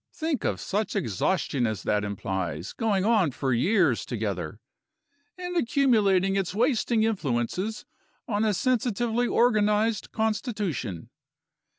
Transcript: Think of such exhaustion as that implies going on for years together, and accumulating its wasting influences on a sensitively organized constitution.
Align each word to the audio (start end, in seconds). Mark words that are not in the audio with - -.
Think 0.15 0.43
of 0.43 0.59
such 0.59 0.95
exhaustion 0.95 1.67
as 1.67 1.83
that 1.83 2.03
implies 2.03 2.73
going 2.73 3.05
on 3.05 3.29
for 3.29 3.53
years 3.53 4.03
together, 4.03 4.59
and 5.37 5.55
accumulating 5.55 6.35
its 6.35 6.55
wasting 6.55 7.03
influences 7.03 7.85
on 8.27 8.43
a 8.43 8.55
sensitively 8.55 9.27
organized 9.27 10.11
constitution. 10.11 11.11